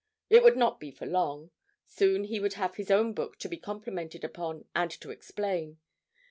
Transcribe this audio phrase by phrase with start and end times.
[0.31, 1.51] It would not be for long;
[1.85, 5.77] soon he would have his own book to be complimented upon and to explain.